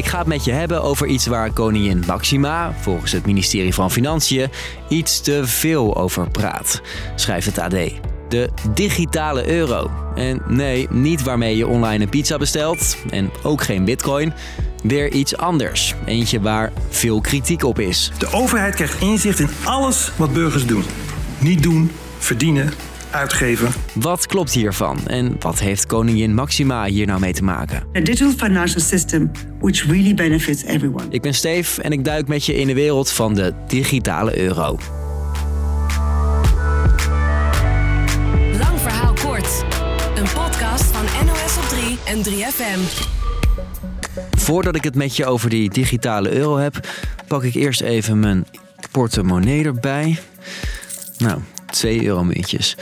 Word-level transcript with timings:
Ik 0.00 0.06
ga 0.06 0.18
het 0.18 0.26
met 0.26 0.44
je 0.44 0.52
hebben 0.52 0.82
over 0.82 1.06
iets 1.06 1.26
waar 1.26 1.52
koningin 1.52 2.02
Maxima, 2.06 2.74
volgens 2.80 3.12
het 3.12 3.26
ministerie 3.26 3.74
van 3.74 3.90
Financiën, 3.90 4.48
iets 4.88 5.20
te 5.20 5.46
veel 5.46 5.96
over 5.96 6.30
praat, 6.30 6.80
schrijft 7.14 7.46
het 7.46 7.58
AD. 7.58 7.70
De 8.28 8.50
digitale 8.74 9.48
euro. 9.48 9.90
En 10.14 10.42
nee, 10.48 10.86
niet 10.90 11.22
waarmee 11.22 11.56
je 11.56 11.66
online 11.66 12.02
een 12.02 12.08
pizza 12.08 12.36
bestelt 12.36 12.96
en 13.10 13.30
ook 13.42 13.62
geen 13.62 13.84
bitcoin. 13.84 14.32
Weer 14.82 15.12
iets 15.12 15.36
anders. 15.36 15.94
Eentje 16.04 16.40
waar 16.40 16.72
veel 16.88 17.20
kritiek 17.20 17.64
op 17.64 17.78
is. 17.78 18.12
De 18.18 18.32
overheid 18.32 18.74
krijgt 18.74 19.00
inzicht 19.00 19.38
in 19.38 19.50
alles 19.64 20.12
wat 20.16 20.32
burgers 20.32 20.66
doen. 20.66 20.84
Niet 21.38 21.62
doen, 21.62 21.90
verdienen, 22.18 22.72
uitgeven. 23.10 23.68
Wat 23.94 24.26
klopt 24.26 24.52
hiervan 24.52 25.06
en 25.06 25.36
wat 25.38 25.58
heeft 25.58 25.86
koningin 25.86 26.34
Maxima 26.34 26.84
hier 26.84 27.06
nou 27.06 27.20
mee 27.20 27.32
te 27.32 27.44
maken? 27.44 27.82
A 27.96 28.00
digital 28.00 28.32
financial 28.48 28.80
system 28.80 29.30
which 29.60 29.84
really 29.86 30.14
benefits 30.14 30.64
everyone. 30.64 31.04
Ik 31.10 31.22
ben 31.22 31.34
Steve 31.34 31.82
en 31.82 31.92
ik 31.92 32.04
duik 32.04 32.28
met 32.28 32.44
je 32.44 32.54
in 32.54 32.66
de 32.66 32.74
wereld 32.74 33.10
van 33.10 33.34
de 33.34 33.54
digitale 33.66 34.38
euro. 34.38 34.78
Lang 38.58 38.80
verhaal 38.80 39.14
kort. 39.24 39.64
Een 40.14 40.28
podcast 40.34 40.84
van 40.84 41.26
NOS 41.26 41.56
op 41.56 41.68
3 41.68 41.98
en 42.04 42.22
3FM. 42.24 43.08
Voordat 44.30 44.76
ik 44.76 44.84
het 44.84 44.94
met 44.94 45.16
je 45.16 45.26
over 45.26 45.50
die 45.50 45.70
digitale 45.70 46.30
euro 46.30 46.56
heb, 46.56 46.88
pak 47.26 47.42
ik 47.42 47.54
eerst 47.54 47.80
even 47.80 48.20
mijn 48.20 48.46
portemonnee 48.90 49.64
erbij. 49.64 50.18
Nou, 51.18 51.40
2 51.80 52.06
euromuntjes. 52.06 52.76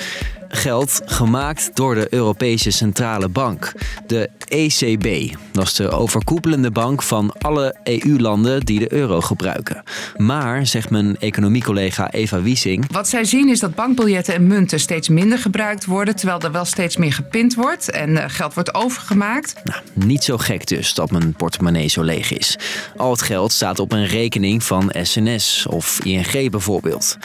Geld 0.49 1.01
gemaakt 1.05 1.71
door 1.75 1.95
de 1.95 2.07
Europese 2.11 2.71
Centrale 2.71 3.29
Bank, 3.29 3.73
de 4.07 4.31
ECB. 4.49 5.37
Dat 5.53 5.65
is 5.65 5.75
de 5.75 5.91
overkoepelende 5.91 6.71
bank 6.71 7.03
van 7.03 7.33
alle 7.39 7.75
EU-landen 7.85 8.61
die 8.61 8.79
de 8.79 8.93
euro 8.93 9.21
gebruiken. 9.21 9.83
Maar, 10.17 10.67
zegt 10.67 10.91
mijn 10.91 11.17
economiecollega 11.19 12.11
Eva 12.11 12.43
Wiesing, 12.43 12.93
Wat 12.93 13.09
zij 13.09 13.25
zien 13.25 13.49
is 13.49 13.61
dat 13.61 13.75
bankbiljetten 13.75 14.35
en 14.35 14.47
munten 14.47 14.81
steeds 14.81 15.09
minder 15.09 15.39
gebruikt 15.39 15.85
worden, 15.85 16.17
terwijl 16.17 16.41
er 16.41 16.53
wel 16.53 16.65
steeds 16.65 16.97
meer 16.97 17.13
gepind 17.13 17.55
wordt 17.55 17.91
en 17.91 18.17
eh, 18.17 18.25
geld 18.29 18.55
wordt 18.55 18.75
overgemaakt. 18.75 19.55
Nou, 19.65 19.81
niet 19.93 20.25
zo 20.25 20.37
gek 20.37 20.67
dus 20.67 20.95
dat 20.95 21.11
mijn 21.11 21.33
portemonnee 21.33 21.89
zo 21.89 22.03
leeg 22.03 22.33
is. 22.33 22.59
Al 22.97 23.11
het 23.11 23.23
geld 23.23 23.53
staat 23.53 23.79
op 23.79 23.93
een 23.93 24.07
rekening 24.07 24.63
van 24.63 24.93
SNS 25.03 25.67
of 25.67 26.05
ING 26.05 26.51
bijvoorbeeld. 26.51 27.17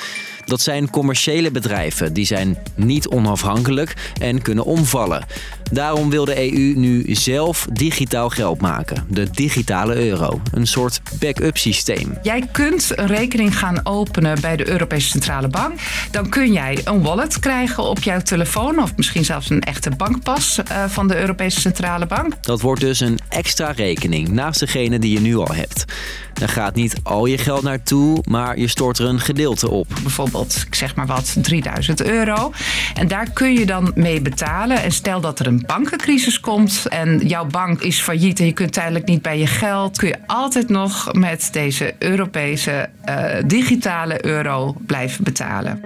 Dat 0.46 0.62
zijn 0.62 0.90
commerciële 0.90 1.52
bedrijven, 1.52 2.14
die 2.14 2.26
zijn 2.26 2.58
niet 2.76 3.08
onafhankelijk 3.14 3.94
en 4.20 4.42
kunnen 4.42 4.66
omvallen. 4.66 5.26
Daarom 5.72 6.10
wil 6.10 6.26
de 6.26 6.54
EU 6.54 6.74
nu 6.76 7.16
zelf 7.16 7.68
digitaal 7.72 8.30
geld 8.30 8.62
maken, 8.62 9.06
de 9.10 9.30
digitale 9.32 9.96
euro. 9.96 10.42
Een 10.52 10.68
soort 10.68 11.02
backup 11.20 11.58
systeem. 11.58 12.18
Jij 12.22 12.48
kunt 12.52 12.92
een 12.96 13.08
rekening 13.08 13.58
gaan 13.58 13.80
openen 13.86 14.42
bij 14.42 14.56
de 14.56 14.70
Europese 14.70 15.10
Centrale 15.10 15.48
Bank. 15.48 15.80
Dan 16.12 16.30
kun 16.30 16.52
jij 16.52 16.82
een 16.84 17.02
wallet 17.02 17.40
krijgen 17.40 17.84
op 17.84 18.04
jouw 18.04 18.22
telefoon 18.22 18.80
of 18.80 18.96
misschien 18.96 19.26
zelfs 19.26 19.50
een 19.50 19.62
echte 19.62 19.90
bankpas 19.90 20.62
eh, 20.64 20.84
van 20.88 21.08
de 21.08 21.20
Europese 21.20 21.62
Centrale 21.62 22.06
Bank. 22.06 22.44
Dat 22.44 22.62
wordt 22.62 22.82
dus 22.82 23.00
een 23.00 23.20
extra 23.30 23.72
rekening 23.72 24.30
naast 24.30 24.60
degene 24.60 25.00
die 25.00 25.14
je 25.14 25.20
nu 25.20 25.36
al 25.36 25.54
hebt. 25.54 25.86
Daar 26.34 26.50
gaat 26.50 26.76
niet 26.76 26.96
al 27.04 27.26
je 27.26 27.38
geld 27.38 27.62
naartoe, 27.62 28.24
maar 28.30 28.60
je 28.60 28.68
stort 28.68 28.98
er 28.98 29.06
een 29.06 29.20
gedeelte 29.20 29.70
op. 29.70 29.88
Bijvoorbeeld, 30.02 30.64
ik 30.68 30.76
zeg 30.76 30.96
maar 30.96 31.06
wat, 31.06 31.36
3000 31.42 32.04
euro. 32.04 32.52
En 32.94 33.03
daar 33.08 33.32
kun 33.32 33.54
je 33.54 33.66
dan 33.66 33.92
mee 33.96 34.22
betalen. 34.22 34.82
En 34.82 34.92
stel 34.92 35.22
dat 35.22 35.40
er 35.40 35.48
een 35.48 35.64
bankencrisis 35.66 36.40
komt 36.40 36.86
en 36.90 37.18
jouw 37.28 37.46
bank 37.46 37.82
is 37.82 38.02
failliet 38.02 38.40
en 38.40 38.46
je 38.46 38.54
kunt 38.54 38.74
tijdelijk 38.74 39.06
niet 39.06 39.22
bij 39.22 39.40
je 39.40 39.48
geld, 39.48 39.98
kun 39.98 40.08
je 40.08 40.18
altijd 40.26 40.70
nog 40.70 41.14
met 41.14 41.50
deze 41.52 41.94
Europese 42.00 42.90
eh, 43.02 43.26
digitale 43.46 44.26
euro 44.26 44.76
blijven 44.86 45.24
betalen. 45.24 45.82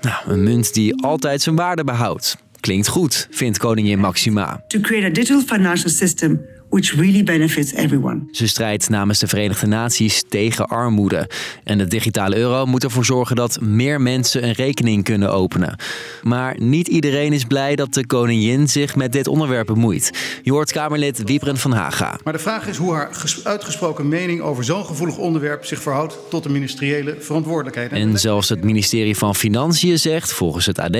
Nou, 0.00 0.16
een 0.26 0.42
munt 0.42 0.74
die 0.74 1.02
altijd 1.02 1.42
zijn 1.42 1.56
waarde 1.56 1.84
behoudt. 1.84 2.36
Klinkt 2.60 2.88
goed, 2.88 3.28
vindt 3.30 3.58
koningin 3.58 3.98
Maxima. 3.98 4.62
To 4.66 4.80
create 4.80 5.06
a 5.06 5.10
digital 5.10 5.40
financial 5.40 5.90
system 5.90 6.40
which 6.70 6.94
really 6.94 7.24
benefits 7.24 7.72
everyone. 7.72 8.20
Ze 8.30 8.48
strijdt 8.48 8.88
namens 8.88 9.18
de 9.18 9.26
Verenigde 9.26 9.66
Naties 9.66 10.24
tegen 10.28 10.66
armoede. 10.66 11.30
En 11.64 11.78
de 11.78 11.86
digitale 11.86 12.36
euro 12.36 12.66
moet 12.66 12.84
ervoor 12.84 13.04
zorgen 13.04 13.36
dat 13.36 13.60
meer 13.60 14.00
mensen 14.00 14.44
een 14.44 14.52
rekening 14.52 15.04
kunnen 15.04 15.32
openen. 15.32 15.76
Maar 16.22 16.54
niet 16.58 16.88
iedereen 16.88 17.32
is 17.32 17.44
blij 17.44 17.76
dat 17.76 17.94
de 17.94 18.06
koningin 18.06 18.68
zich 18.68 18.96
met 18.96 19.12
dit 19.12 19.26
onderwerp 19.26 19.66
bemoeit. 19.66 20.10
Je 20.42 20.52
hoort 20.52 20.72
Kamerlid 20.72 21.22
Wiebren 21.24 21.56
van 21.56 21.72
Haga. 21.72 22.18
Maar 22.24 22.32
de 22.32 22.38
vraag 22.38 22.66
is 22.66 22.76
hoe 22.76 22.92
haar 22.94 23.08
ges- 23.14 23.44
uitgesproken 23.44 24.08
mening 24.08 24.40
over 24.40 24.64
zo'n 24.64 24.84
gevoelig 24.84 25.16
onderwerp 25.16 25.64
zich 25.64 25.82
verhoudt 25.82 26.18
tot 26.30 26.42
de 26.42 26.48
ministeriële 26.48 27.16
verantwoordelijkheden. 27.20 27.98
En 27.98 28.18
zelfs 28.18 28.48
het 28.48 28.64
ministerie 28.64 29.16
van 29.16 29.34
Financiën 29.34 29.98
zegt, 29.98 30.32
volgens 30.32 30.66
het 30.66 30.78
AD... 30.78 30.96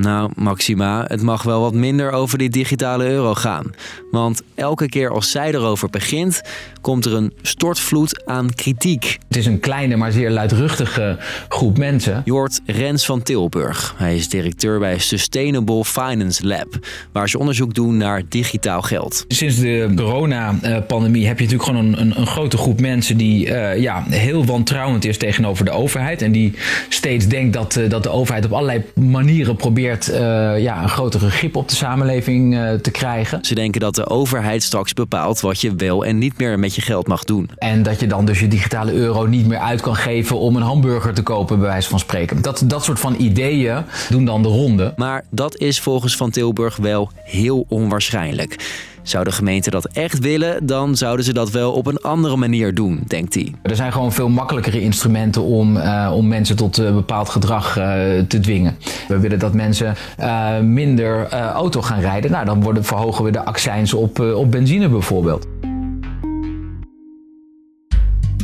Nou, 0.00 0.30
Maxima, 0.34 1.04
het 1.08 1.22
mag 1.22 1.42
wel 1.42 1.60
wat 1.60 1.74
minder 1.74 2.10
over 2.10 2.38
die 2.38 2.48
digitale 2.48 3.06
euro 3.08 3.34
gaan. 3.34 3.74
Want 4.10 4.42
elke 4.54 4.85
keer 4.88 5.10
als 5.10 5.30
zij 5.30 5.54
erover 5.54 5.90
begint, 5.90 6.40
komt 6.80 7.04
er 7.04 7.14
een 7.14 7.32
stortvloed 7.42 8.26
aan 8.26 8.54
kritiek. 8.54 9.18
Het 9.36 9.44
is 9.44 9.52
een 9.52 9.60
kleine, 9.60 9.96
maar 9.96 10.12
zeer 10.12 10.30
luidruchtige 10.30 11.16
groep 11.48 11.78
mensen. 11.78 12.22
Je 12.24 12.32
hoort 12.32 12.60
Rens 12.66 13.06
van 13.06 13.22
Tilburg. 13.22 13.94
Hij 13.96 14.16
is 14.16 14.28
directeur 14.28 14.78
bij 14.78 14.98
Sustainable 14.98 15.84
Finance 15.84 16.46
Lab, 16.46 16.78
waar 17.12 17.28
ze 17.28 17.38
onderzoek 17.38 17.74
doen 17.74 17.96
naar 17.96 18.22
digitaal 18.28 18.82
geld. 18.82 19.24
Sinds 19.28 19.58
de 19.58 19.92
coronapandemie 19.96 21.26
heb 21.26 21.38
je 21.38 21.44
natuurlijk 21.44 21.70
gewoon 21.70 21.86
een, 21.86 22.00
een, 22.00 22.20
een 22.20 22.26
grote 22.26 22.56
groep 22.56 22.80
mensen 22.80 23.16
die 23.16 23.54
eh, 23.54 23.80
ja, 23.80 24.04
heel 24.08 24.44
wantrouwend 24.44 25.04
is 25.04 25.18
tegenover 25.18 25.64
de 25.64 25.70
overheid. 25.70 26.22
En 26.22 26.32
die 26.32 26.54
steeds 26.88 27.26
denkt 27.26 27.52
dat, 27.52 27.76
eh, 27.76 27.90
dat 27.90 28.02
de 28.02 28.10
overheid 28.10 28.44
op 28.44 28.52
allerlei 28.52 28.84
manieren 28.94 29.56
probeert 29.56 30.08
eh, 30.08 30.18
ja, 30.58 30.82
een 30.82 30.88
grotere 30.88 31.30
grip 31.30 31.56
op 31.56 31.68
de 31.68 31.74
samenleving 31.74 32.58
te 32.82 32.90
krijgen. 32.90 33.44
Ze 33.44 33.54
denken 33.54 33.80
dat 33.80 33.94
de 33.94 34.08
overheid 34.08 34.62
straks 34.62 34.92
bepaalt 34.92 35.40
wat 35.40 35.60
je 35.60 35.74
wel 35.74 36.04
en 36.04 36.18
niet 36.18 36.38
meer 36.38 36.58
met 36.58 36.74
je 36.74 36.82
geld 36.82 37.06
mag 37.06 37.24
doen. 37.24 37.50
En 37.56 37.82
dat 37.82 38.00
je 38.00 38.06
dan 38.06 38.24
dus 38.24 38.40
je 38.40 38.48
digitale 38.48 38.92
euro 38.92 39.25
niet 39.28 39.46
meer 39.46 39.58
uit 39.58 39.80
kan 39.80 39.96
geven 39.96 40.38
om 40.38 40.56
een 40.56 40.62
hamburger 40.62 41.14
te 41.14 41.22
kopen, 41.22 41.58
bij 41.58 41.68
wijze 41.68 41.88
van 41.88 41.98
spreken. 41.98 42.42
Dat, 42.42 42.62
dat 42.64 42.84
soort 42.84 43.00
van 43.00 43.14
ideeën 43.18 43.84
doen 44.08 44.24
dan 44.24 44.42
de 44.42 44.48
ronde. 44.48 44.92
Maar 44.96 45.24
dat 45.30 45.56
is 45.56 45.80
volgens 45.80 46.16
Van 46.16 46.30
Tilburg 46.30 46.76
wel 46.76 47.10
heel 47.24 47.64
onwaarschijnlijk. 47.68 48.84
Zou 49.02 49.24
de 49.24 49.32
gemeente 49.32 49.70
dat 49.70 49.84
echt 49.84 50.18
willen, 50.18 50.66
dan 50.66 50.96
zouden 50.96 51.24
ze 51.24 51.32
dat 51.32 51.50
wel 51.50 51.72
op 51.72 51.86
een 51.86 51.98
andere 51.98 52.36
manier 52.36 52.74
doen, 52.74 53.02
denkt 53.06 53.34
hij. 53.34 53.54
Er 53.62 53.76
zijn 53.76 53.92
gewoon 53.92 54.12
veel 54.12 54.28
makkelijkere 54.28 54.80
instrumenten 54.80 55.42
om, 55.42 55.76
eh, 55.76 56.12
om 56.14 56.28
mensen 56.28 56.56
tot 56.56 56.76
een 56.76 56.94
bepaald 56.94 57.28
gedrag 57.28 57.76
eh, 57.76 57.84
te 58.28 58.40
dwingen. 58.40 58.76
We 59.08 59.18
willen 59.18 59.38
dat 59.38 59.54
mensen 59.54 59.94
eh, 60.16 60.58
minder 60.58 61.26
eh, 61.26 61.40
auto 61.40 61.82
gaan 61.82 62.00
rijden. 62.00 62.30
Nou, 62.30 62.44
dan 62.44 62.62
worden, 62.62 62.84
verhogen 62.84 63.24
we 63.24 63.30
de 63.30 63.44
accijns 63.44 63.94
op, 63.94 64.20
eh, 64.20 64.38
op 64.38 64.50
benzine 64.50 64.88
bijvoorbeeld. 64.88 65.46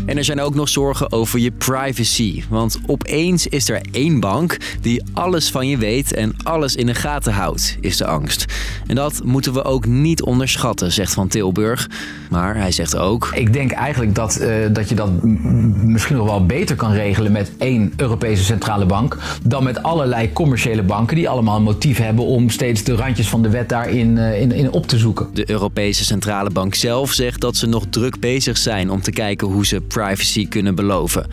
En 0.06 0.16
er 0.16 0.24
zijn 0.24 0.40
ook 0.40 0.54
nog 0.54 0.68
zorgen 0.68 1.12
over 1.12 1.38
je 1.38 1.50
privacy. 1.50 2.42
Want 2.48 2.78
opeens 2.86 3.46
is 3.46 3.68
er 3.68 3.80
één 3.92 4.20
bank 4.20 4.56
die 4.80 5.02
alles 5.12 5.50
van 5.50 5.68
je 5.68 5.76
weet 5.76 6.12
en 6.12 6.34
alles 6.42 6.76
in 6.76 6.86
de 6.86 6.94
gaten 6.94 7.32
houdt, 7.32 7.76
is 7.80 7.96
de 7.96 8.06
angst. 8.06 8.44
En 8.86 8.94
dat 8.94 9.20
moeten 9.24 9.52
we 9.52 9.64
ook 9.64 9.86
niet 9.86 10.22
onderschatten, 10.22 10.92
zegt 10.92 11.12
Van 11.12 11.28
Tilburg. 11.28 11.90
Maar 12.30 12.56
hij 12.56 12.72
zegt 12.72 12.96
ook. 12.96 13.30
Ik 13.34 13.52
denk 13.52 13.70
eigenlijk 13.70 14.14
dat, 14.14 14.36
eh, 14.36 14.54
dat 14.72 14.88
je 14.88 14.94
dat 14.94 15.22
misschien 15.22 16.16
nog 16.16 16.26
wel 16.26 16.46
beter 16.46 16.76
kan 16.76 16.92
regelen 16.92 17.32
met 17.32 17.52
één 17.58 17.92
Europese 17.96 18.44
centrale 18.44 18.86
bank. 18.86 19.16
dan 19.42 19.64
met 19.64 19.82
allerlei 19.82 20.32
commerciële 20.32 20.82
banken 20.82 21.16
die 21.16 21.28
allemaal 21.28 21.56
een 21.56 21.62
motief 21.62 21.98
hebben 21.98 22.24
om 22.24 22.50
steeds 22.50 22.82
de 22.82 22.94
randjes 22.94 23.28
van 23.28 23.42
de 23.42 23.48
wet 23.48 23.68
daarin 23.68 24.18
eh, 24.18 24.40
in, 24.40 24.52
in 24.52 24.70
op 24.70 24.86
te 24.86 24.98
zoeken. 24.98 25.28
De 25.32 25.50
Europese 25.50 26.04
Centrale 26.04 26.50
Bank 26.50 26.74
zelf 26.74 27.12
zegt 27.12 27.40
dat 27.40 27.56
ze 27.56 27.66
nog 27.66 27.84
druk 27.90 28.20
bezig 28.20 28.58
zijn 28.58 28.90
om 28.90 29.02
te 29.02 29.10
kijken 29.10 29.48
hoe 29.48 29.66
ze 29.66 29.80
privacy 29.92 30.48
kunnen 30.48 30.74
beloven. 30.74 31.26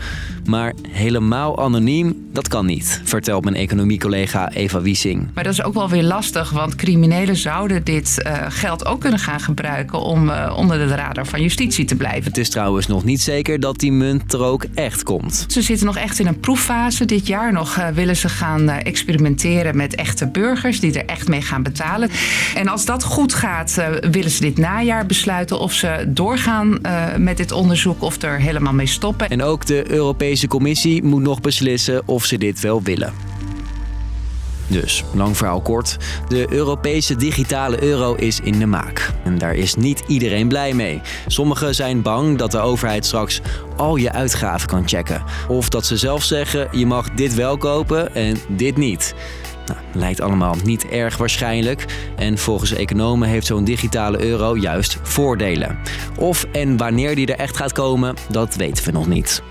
Maar 0.44 0.72
helemaal 0.88 1.62
anoniem, 1.62 2.28
dat 2.32 2.48
kan 2.48 2.66
niet, 2.66 3.00
vertelt 3.04 3.44
mijn 3.44 3.56
economiecollega 3.56 4.50
Eva 4.52 4.80
Wiesing. 4.80 5.28
Maar 5.34 5.44
dat 5.44 5.52
is 5.52 5.62
ook 5.62 5.74
wel 5.74 5.88
weer 5.88 6.02
lastig, 6.02 6.50
want 6.50 6.74
criminelen 6.74 7.36
zouden 7.36 7.84
dit 7.84 8.22
eh, 8.22 8.36
geld 8.48 8.86
ook 8.86 9.00
kunnen 9.00 9.18
gaan 9.18 9.40
gebruiken 9.40 10.00
om 10.00 10.30
eh, 10.30 10.54
onder 10.56 10.78
de 10.78 10.94
radar 10.94 11.26
van 11.26 11.42
justitie 11.42 11.84
te 11.84 11.96
blijven. 11.96 12.24
Het 12.24 12.38
is 12.38 12.50
trouwens 12.50 12.86
nog 12.86 13.04
niet 13.04 13.20
zeker 13.20 13.60
dat 13.60 13.78
die 13.78 13.92
munt 13.92 14.32
er 14.32 14.42
ook 14.42 14.64
echt 14.74 15.02
komt. 15.02 15.44
Ze 15.48 15.62
zitten 15.62 15.86
nog 15.86 15.96
echt 15.96 16.18
in 16.18 16.26
een 16.26 16.40
proeffase. 16.40 17.04
Dit 17.04 17.26
jaar 17.26 17.52
nog 17.52 17.76
eh, 17.76 17.88
willen 17.88 18.16
ze 18.16 18.28
gaan 18.28 18.68
experimenteren 18.68 19.76
met 19.76 19.94
echte 19.94 20.26
burgers 20.26 20.80
die 20.80 20.98
er 20.98 21.06
echt 21.06 21.28
mee 21.28 21.42
gaan 21.42 21.62
betalen. 21.62 22.10
En 22.54 22.68
als 22.68 22.84
dat 22.84 23.04
goed 23.04 23.34
gaat, 23.34 23.74
willen 24.10 24.30
ze 24.30 24.40
dit 24.40 24.58
najaar 24.58 25.06
besluiten 25.06 25.60
of 25.60 25.72
ze 25.72 26.04
doorgaan 26.06 26.78
met 27.16 27.36
dit 27.36 27.52
onderzoek 27.52 28.02
of 28.02 28.22
er 28.22 28.40
helemaal 28.50 28.72
mee 28.72 28.86
stoppen. 28.86 29.28
En 29.28 29.42
ook 29.42 29.66
de 29.66 29.90
Europese 29.90 30.46
Commissie 30.46 31.02
moet 31.02 31.22
nog 31.22 31.40
beslissen 31.40 32.02
of 32.06 32.24
ze 32.24 32.38
dit 32.38 32.60
wel 32.60 32.82
willen. 32.82 33.12
Dus, 34.70 35.04
lang 35.14 35.36
verhaal 35.36 35.60
kort, 35.60 35.96
de 36.28 36.46
Europese 36.50 37.16
digitale 37.16 37.82
euro 37.82 38.14
is 38.14 38.40
in 38.40 38.58
de 38.58 38.66
maak. 38.66 39.12
En 39.24 39.38
daar 39.38 39.54
is 39.54 39.74
niet 39.74 40.02
iedereen 40.06 40.48
blij 40.48 40.74
mee. 40.74 41.00
Sommigen 41.26 41.74
zijn 41.74 42.02
bang 42.02 42.38
dat 42.38 42.50
de 42.50 42.58
overheid 42.58 43.06
straks 43.06 43.40
al 43.76 43.96
je 43.96 44.12
uitgaven 44.12 44.68
kan 44.68 44.88
checken. 44.88 45.22
Of 45.48 45.68
dat 45.68 45.86
ze 45.86 45.96
zelf 45.96 46.22
zeggen, 46.22 46.68
je 46.72 46.86
mag 46.86 47.10
dit 47.10 47.34
wel 47.34 47.56
kopen 47.56 48.14
en 48.14 48.36
dit 48.48 48.76
niet. 48.76 49.14
Nou, 49.70 49.82
lijkt 49.92 50.20
allemaal 50.20 50.56
niet 50.64 50.88
erg 50.88 51.16
waarschijnlijk. 51.16 51.84
En 52.16 52.38
volgens 52.38 52.72
economen 52.72 53.28
heeft 53.28 53.46
zo'n 53.46 53.64
digitale 53.64 54.24
euro 54.24 54.56
juist 54.56 54.98
voordelen. 55.02 55.78
Of 56.18 56.44
en 56.52 56.76
wanneer 56.76 57.14
die 57.14 57.26
er 57.26 57.38
echt 57.38 57.56
gaat 57.56 57.72
komen, 57.72 58.14
dat 58.28 58.54
weten 58.54 58.84
we 58.84 58.90
nog 58.90 59.06
niet. 59.06 59.42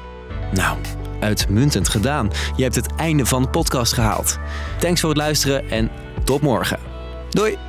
Nou, 0.53 0.77
uitmuntend 1.19 1.89
gedaan. 1.89 2.31
Je 2.55 2.63
hebt 2.63 2.75
het 2.75 2.95
einde 2.95 3.25
van 3.25 3.41
de 3.41 3.49
podcast 3.49 3.93
gehaald. 3.93 4.39
Thanks 4.79 4.99
voor 4.99 5.09
het 5.09 5.17
luisteren 5.17 5.69
en 5.69 5.89
tot 6.23 6.41
morgen. 6.41 6.79
Doei! 7.29 7.68